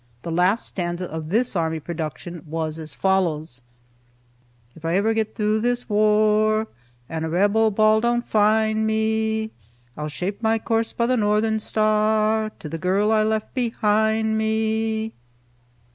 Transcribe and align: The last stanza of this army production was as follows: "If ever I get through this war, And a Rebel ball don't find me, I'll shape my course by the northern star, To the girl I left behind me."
The 0.23 0.31
last 0.31 0.65
stanza 0.69 1.05
of 1.05 1.29
this 1.29 1.55
army 1.55 1.79
production 1.79 2.41
was 2.47 2.79
as 2.79 2.95
follows: 2.95 3.61
"If 4.75 4.83
ever 4.83 5.11
I 5.11 5.13
get 5.13 5.35
through 5.35 5.59
this 5.61 5.87
war, 5.89 6.65
And 7.07 7.23
a 7.23 7.29
Rebel 7.29 7.69
ball 7.69 8.01
don't 8.01 8.25
find 8.25 8.87
me, 8.87 9.51
I'll 9.95 10.07
shape 10.09 10.41
my 10.41 10.57
course 10.57 10.91
by 10.91 11.05
the 11.05 11.17
northern 11.17 11.59
star, 11.59 12.49
To 12.49 12.67
the 12.67 12.79
girl 12.79 13.11
I 13.11 13.21
left 13.21 13.53
behind 13.53 14.39
me." 14.39 15.13